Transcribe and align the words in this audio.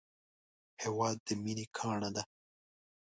هېواد 0.83 1.17
د 1.27 1.29
مینې 1.43 1.65
ګاڼه 1.77 2.09
ده 2.15 2.23